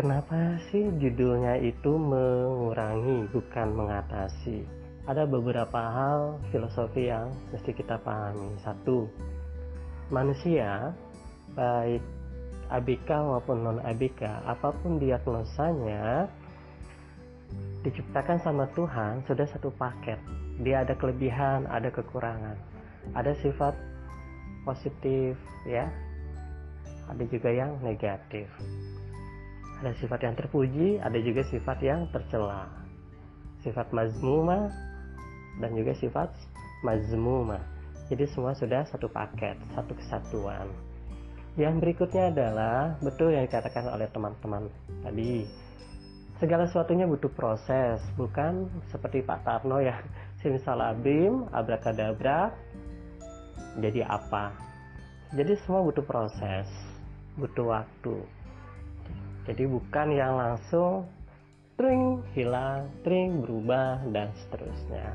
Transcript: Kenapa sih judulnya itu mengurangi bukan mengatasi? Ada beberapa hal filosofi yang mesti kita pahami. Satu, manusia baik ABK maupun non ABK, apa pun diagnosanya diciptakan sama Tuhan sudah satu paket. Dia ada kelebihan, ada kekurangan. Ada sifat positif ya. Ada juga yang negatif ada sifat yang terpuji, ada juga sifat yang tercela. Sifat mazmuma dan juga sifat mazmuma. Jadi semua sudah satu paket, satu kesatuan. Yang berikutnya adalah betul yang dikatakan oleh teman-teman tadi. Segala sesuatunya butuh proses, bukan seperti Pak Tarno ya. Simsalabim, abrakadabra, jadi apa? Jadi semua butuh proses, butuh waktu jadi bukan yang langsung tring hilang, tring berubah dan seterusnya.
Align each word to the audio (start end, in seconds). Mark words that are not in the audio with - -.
Kenapa 0.00 0.56
sih 0.72 0.88
judulnya 0.96 1.60
itu 1.60 1.92
mengurangi 1.92 3.28
bukan 3.36 3.68
mengatasi? 3.76 4.64
Ada 5.04 5.28
beberapa 5.28 5.76
hal 5.76 6.40
filosofi 6.48 7.12
yang 7.12 7.28
mesti 7.52 7.68
kita 7.76 8.00
pahami. 8.00 8.56
Satu, 8.64 9.04
manusia 10.08 10.96
baik 11.52 12.00
ABK 12.72 13.12
maupun 13.12 13.60
non 13.60 13.76
ABK, 13.84 14.24
apa 14.24 14.72
pun 14.80 14.96
diagnosanya 14.96 16.32
diciptakan 17.84 18.40
sama 18.40 18.72
Tuhan 18.72 19.20
sudah 19.28 19.44
satu 19.52 19.68
paket. 19.76 20.16
Dia 20.64 20.80
ada 20.80 20.96
kelebihan, 20.96 21.68
ada 21.68 21.92
kekurangan. 21.92 22.56
Ada 23.12 23.36
sifat 23.44 23.76
positif 24.64 25.36
ya. 25.68 25.92
Ada 27.12 27.28
juga 27.28 27.52
yang 27.52 27.76
negatif 27.84 28.48
ada 29.80 29.96
sifat 29.96 30.20
yang 30.28 30.36
terpuji, 30.36 31.00
ada 31.00 31.16
juga 31.24 31.40
sifat 31.48 31.80
yang 31.80 32.04
tercela. 32.12 32.68
Sifat 33.64 33.88
mazmuma 33.96 34.68
dan 35.56 35.72
juga 35.72 35.96
sifat 35.96 36.28
mazmuma. 36.84 37.56
Jadi 38.12 38.28
semua 38.28 38.52
sudah 38.52 38.84
satu 38.84 39.08
paket, 39.08 39.56
satu 39.72 39.96
kesatuan. 39.96 40.68
Yang 41.56 41.74
berikutnya 41.80 42.28
adalah 42.28 43.00
betul 43.00 43.32
yang 43.32 43.48
dikatakan 43.48 43.88
oleh 43.88 44.04
teman-teman 44.12 44.68
tadi. 45.00 45.48
Segala 46.36 46.68
sesuatunya 46.68 47.08
butuh 47.08 47.32
proses, 47.32 48.00
bukan 48.20 48.68
seperti 48.92 49.24
Pak 49.24 49.48
Tarno 49.48 49.80
ya. 49.80 49.96
Simsalabim, 50.44 51.48
abrakadabra, 51.52 52.52
jadi 53.80 54.08
apa? 54.08 54.52
Jadi 55.36 55.56
semua 55.64 55.84
butuh 55.84 56.04
proses, 56.04 56.68
butuh 57.36 57.76
waktu 57.76 58.39
jadi 59.50 59.66
bukan 59.66 60.14
yang 60.14 60.38
langsung 60.38 61.10
tring 61.74 62.22
hilang, 62.38 62.86
tring 63.02 63.42
berubah 63.42 63.98
dan 64.14 64.30
seterusnya. 64.38 65.10